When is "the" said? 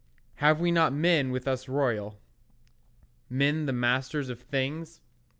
3.67-3.71